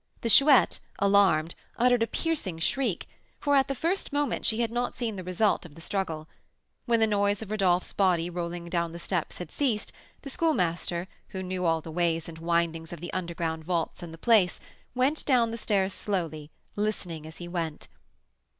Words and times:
The 0.21 0.29
Chouette, 0.31 0.79
alarmed, 0.97 1.53
uttered 1.77 2.01
a 2.01 2.07
piercing 2.07 2.57
shriek; 2.57 3.07
for 3.39 3.55
at 3.55 3.67
the 3.67 3.75
first 3.75 4.11
moment 4.11 4.47
she 4.47 4.59
had 4.61 4.71
not 4.71 4.97
seen 4.97 5.15
the 5.15 5.23
result 5.23 5.63
of 5.63 5.75
the 5.75 5.79
struggle. 5.79 6.27
When 6.87 6.99
the 6.99 7.05
noise 7.05 7.43
of 7.43 7.51
Rodolph's 7.51 7.93
body 7.93 8.27
rolling 8.27 8.67
down 8.67 8.93
the 8.93 8.97
steps 8.97 9.37
had 9.37 9.51
ceased, 9.51 9.91
the 10.23 10.31
Schoolmaster, 10.31 11.07
who 11.29 11.43
knew 11.43 11.65
all 11.65 11.81
the 11.81 11.91
ways 11.91 12.27
and 12.27 12.39
windings 12.39 12.91
of 12.91 12.99
the 12.99 13.13
underground 13.13 13.63
vaults 13.63 14.01
in 14.01 14.11
the 14.11 14.17
place, 14.17 14.59
went 14.95 15.23
down 15.23 15.51
the 15.51 15.55
stairs 15.59 15.93
slowly, 15.93 16.49
listening 16.75 17.27
as 17.27 17.37
he 17.37 17.47
went. 17.47 17.87